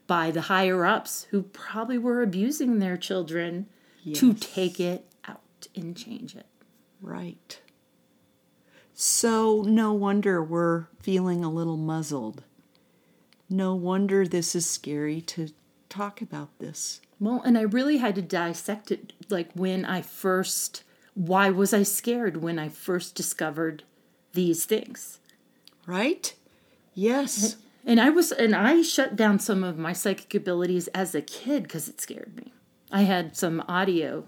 [0.07, 3.67] by the higher ups who probably were abusing their children
[4.13, 6.45] to take it out and change it.
[7.01, 7.59] Right.
[8.93, 12.43] So, no wonder we're feeling a little muzzled.
[13.49, 15.49] No wonder this is scary to
[15.89, 17.01] talk about this.
[17.19, 20.83] Well, and I really had to dissect it like when I first,
[21.13, 23.83] why was I scared when I first discovered
[24.33, 25.19] these things?
[25.85, 26.33] Right?
[26.93, 27.55] Yes.
[27.85, 31.63] And I was, and I shut down some of my psychic abilities as a kid
[31.63, 32.53] because it scared me.
[32.91, 34.25] I had some audio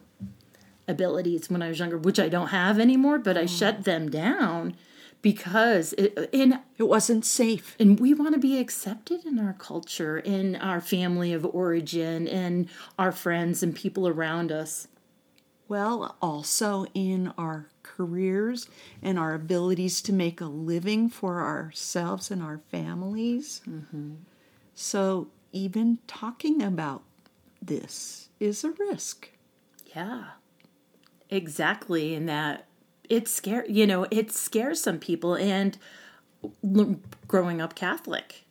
[0.88, 3.48] abilities when I was younger, which I don't have anymore, but I oh.
[3.48, 4.76] shut them down
[5.22, 7.76] because it, and It wasn't safe.
[7.80, 12.70] and we want to be accepted in our culture, in our family of origin, in
[12.98, 14.88] our friends and people around us.
[15.68, 18.68] Well, also in our careers
[19.04, 23.62] and our abilities to make a living for ourselves and our families.
[23.70, 24.14] Mm-hmm.
[24.74, 27.04] So, even talking about
[27.62, 29.30] this is a risk.
[29.96, 30.24] Yeah,
[31.30, 32.16] exactly.
[32.16, 32.66] And that
[33.10, 35.36] it scare you know it scares some people.
[35.36, 35.78] And
[36.64, 36.96] l-
[37.28, 38.46] growing up catholic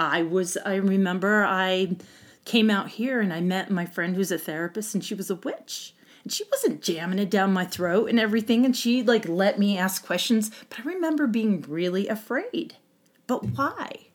[0.00, 1.94] i was i remember i
[2.44, 5.36] came out here and i met my friend who's a therapist and she was a
[5.36, 5.94] witch.
[6.22, 8.64] And she wasn't jamming it down my throat and everything.
[8.64, 10.50] And she like let me ask questions.
[10.70, 12.76] But i remember being really afraid.
[13.26, 14.06] But why?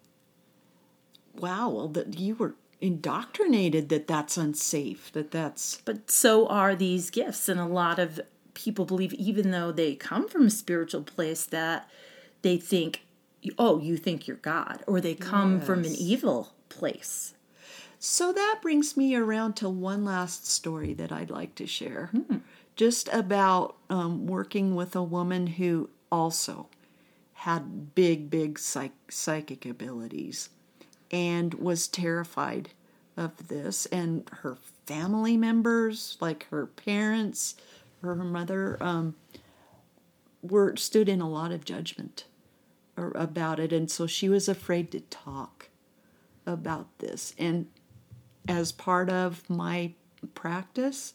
[1.36, 7.10] Wow, well, that you were indoctrinated that that's unsafe, that that's but so are these
[7.10, 7.48] gifts.
[7.48, 8.20] And a lot of
[8.64, 11.90] people believe even though they come from a spiritual place that
[12.42, 13.04] they think
[13.58, 17.34] oh you think you're god or they come from an evil place
[18.02, 22.12] So that brings me around to one last story that I'd like to share.
[22.78, 26.68] Just about um, working with a woman who also
[27.34, 30.50] had big, big psych- psychic abilities
[31.12, 32.70] and was terrified
[33.18, 33.86] of this.
[33.88, 34.56] And her
[34.86, 37.56] family members, like her parents,
[38.02, 39.16] her mother, um,
[40.42, 42.26] were stood in a lot of judgment
[42.98, 43.74] or- about it.
[43.74, 45.70] And so she was afraid to talk
[46.46, 47.34] about this.
[47.38, 47.68] And
[48.48, 49.94] as part of my
[50.34, 51.14] practice,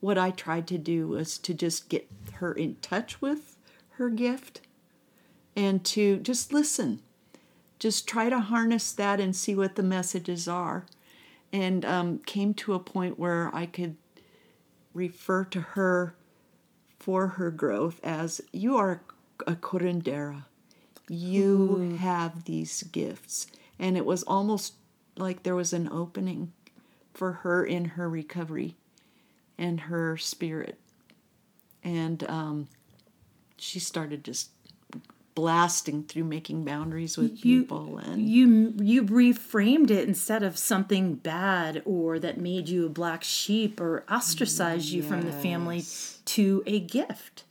[0.00, 3.56] what I tried to do was to just get her in touch with
[3.92, 4.60] her gift
[5.56, 7.00] and to just listen.
[7.78, 10.86] Just try to harness that and see what the messages are.
[11.52, 13.96] And um, came to a point where I could
[14.94, 16.14] refer to her
[16.98, 19.02] for her growth as you are
[19.46, 20.44] a curandera.
[21.08, 23.46] You have these gifts.
[23.78, 24.74] And it was almost
[25.16, 26.52] like there was an opening
[27.14, 28.76] for her in her recovery
[29.56, 30.78] and her spirit.
[31.82, 32.68] And um,
[33.56, 34.50] she started just
[35.38, 41.80] blasting through making boundaries with people and you you reframed it instead of something bad
[41.84, 45.84] or that made you a black sheep or ostracized you from the family
[46.24, 47.44] to a gift.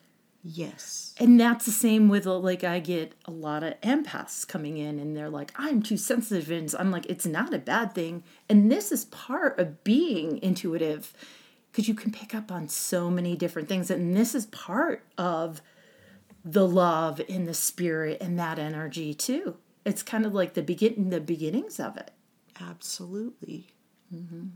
[0.43, 1.15] Yes.
[1.17, 4.99] And that's the same with uh, like I get a lot of empaths coming in
[4.99, 8.21] and they're like I'm too sensitive and I'm like it's not a bad thing.
[8.49, 11.13] And this is part of being intuitive
[11.71, 13.89] because you can pick up on so many different things.
[13.89, 15.61] And this is part of
[16.51, 19.57] the love and the spirit and that energy too.
[19.85, 22.11] It's kind of like the begin the beginnings of it.
[22.59, 23.67] Absolutely.
[24.13, 24.47] Mm-hmm.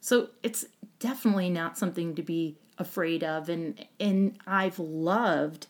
[0.00, 0.66] So it's
[0.98, 5.66] definitely not something to be afraid of and and I've loved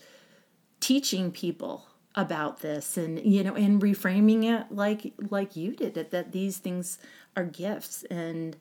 [0.81, 6.11] teaching people about this and you know and reframing it like like you did that
[6.11, 6.99] that these things
[7.37, 8.05] are gifts.
[8.11, 8.57] And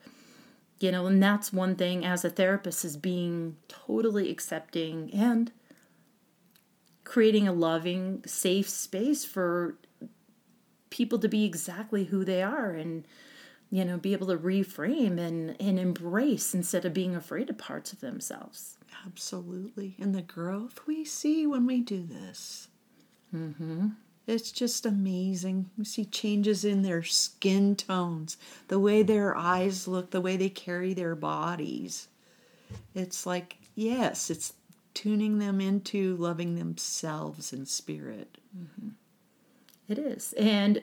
[0.78, 5.50] you know and that's one thing as a therapist is being totally accepting and
[7.10, 9.74] creating a loving safe space for
[10.90, 13.04] people to be exactly who they are and
[13.68, 17.92] you know be able to reframe and and embrace instead of being afraid of parts
[17.92, 18.78] of themselves.
[19.04, 19.96] Absolutely.
[19.98, 22.68] And the growth we see when we do this.
[23.34, 23.88] Mm-hmm.
[24.28, 25.68] it's just amazing.
[25.76, 28.36] We see changes in their skin tones
[28.68, 32.06] the way their eyes look the way they carry their bodies.
[32.94, 34.52] It's like yes it's
[35.00, 38.90] tuning them into loving themselves in spirit mm-hmm.
[39.90, 40.32] It is.
[40.34, 40.82] And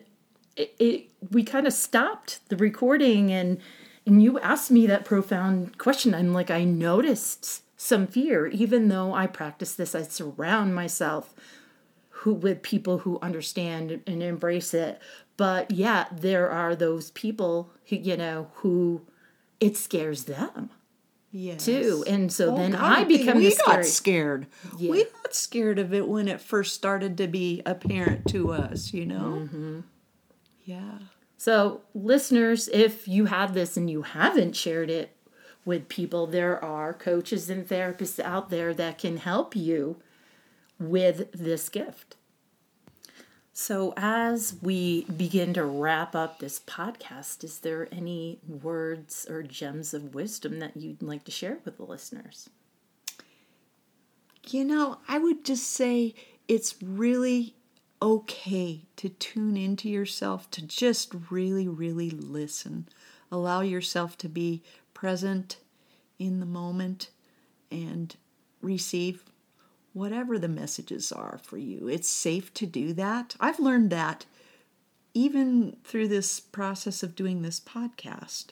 [0.57, 3.57] it, it we kind of stopped the recording and
[4.05, 6.13] and you asked me that profound question.
[6.13, 11.33] I'm like I noticed some fear even though I practice this I surround myself
[12.09, 14.99] who with people who understand and embrace it.
[15.37, 19.03] But yeah, there are those people who you know who
[19.61, 20.69] it scares them
[21.37, 22.03] yes too.
[22.07, 24.47] And so Oh, then God, I become we got scared.
[24.77, 24.91] Yeah.
[24.91, 29.05] We got scared of it when it first started to be apparent to us, you
[29.05, 29.47] know?
[29.47, 29.79] Mm-hmm.
[30.65, 30.99] Yeah.
[31.37, 35.15] So, listeners, if you have this and you haven't shared it
[35.63, 39.97] with people, there are coaches and therapists out there that can help you
[40.79, 42.16] with this gift.
[43.59, 49.95] So, as we begin to wrap up this podcast, is there any words or gems
[49.95, 52.51] of wisdom that you'd like to share with the listeners?
[54.47, 56.13] You know, I would just say
[56.47, 57.55] it's really
[57.99, 62.87] okay to tune into yourself, to just really, really listen.
[63.31, 64.61] Allow yourself to be
[64.93, 65.57] present
[66.19, 67.09] in the moment
[67.71, 68.15] and
[68.61, 69.23] receive
[69.97, 71.87] whatever the messages are for you.
[71.87, 73.35] It's safe to do that.
[73.39, 74.25] I've learned that
[75.15, 78.49] even through this process of doing this podcast,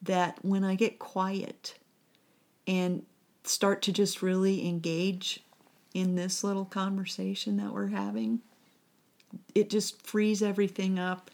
[0.00, 1.74] that when I get quiet
[2.66, 3.04] and
[3.44, 5.40] start to just really engage
[5.92, 8.40] in this little conversation that we're having,
[9.54, 11.30] it just frees everything up.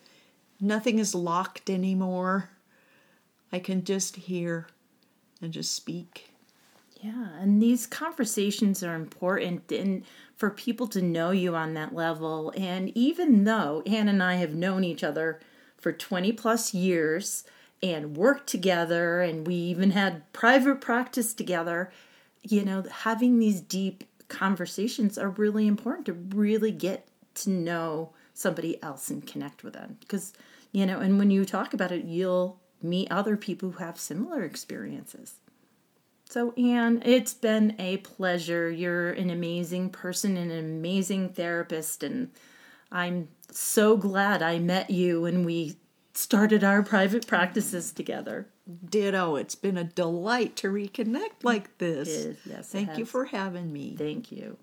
[0.61, 2.51] Nothing is locked anymore.
[3.53, 4.67] I can just hear
[5.41, 6.28] and just speak.
[7.01, 10.05] Yeah, and these conversations are important and
[10.37, 12.53] for people to know you on that level.
[12.57, 15.39] And even though Ann and I have known each other
[15.77, 17.45] for 20 plus years
[17.83, 21.93] and worked together, and we even had private practice together,
[22.43, 28.83] you know, having these deep conversations are really important to really get to know somebody
[28.83, 29.99] else and connect with them.
[30.01, 30.33] Because,
[30.73, 34.43] you know, and when you talk about it, you'll meet other people who have similar
[34.43, 35.35] experiences.
[36.31, 38.71] So, Ann, it's been a pleasure.
[38.71, 42.31] You're an amazing person and an amazing therapist, and
[42.93, 45.77] I'm so glad I met you and we
[46.13, 48.49] started our private practices together.
[48.85, 49.37] Ditto.
[49.37, 52.09] It's been a delight to reconnect like this.
[52.09, 53.95] It is, yes, it Thank you for having me.
[53.97, 54.59] Thank you.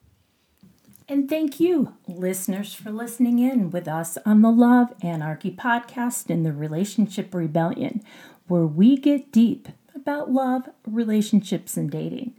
[1.07, 6.43] And thank you, listeners, for listening in with us on the Love Anarchy podcast in
[6.43, 8.03] the Relationship Rebellion,
[8.47, 9.69] where we get deep
[10.05, 12.31] about love, relationships, and dating.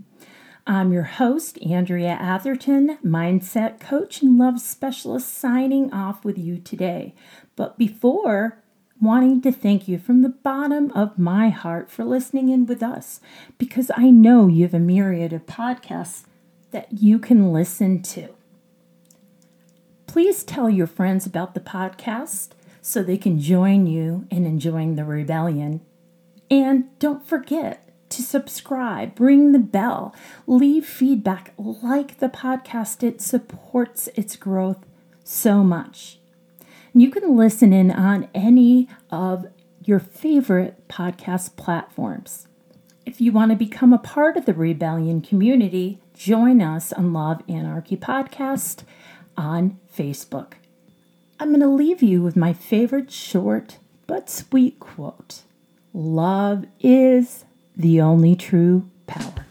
[0.69, 7.13] I'm your host, Andrea Atherton, mindset coach and love specialist, signing off with you today.
[7.57, 8.63] But before,
[9.01, 13.21] wanting to thank you from the bottom of my heart for listening in with us,
[13.59, 16.23] because I know you have a myriad of podcasts
[16.71, 18.29] that you can listen to.
[20.07, 22.51] Please tell your friends about the podcast
[22.81, 25.81] so they can join you in enjoying the rebellion.
[26.51, 30.15] And don't forget to subscribe, ring the bell,
[30.47, 33.03] leave feedback, like the podcast.
[33.03, 34.87] It supports its growth
[35.25, 36.19] so much.
[36.95, 39.47] You can listen in on any of
[39.85, 42.49] your favorite podcast platforms.
[43.05, 47.43] If you want to become a part of the Rebellion community, join us on Love
[47.49, 48.83] Anarchy Podcast
[49.37, 50.55] on Facebook.
[51.39, 55.43] I'm going to leave you with my favorite short but sweet quote
[55.99, 59.46] Love is the only true power.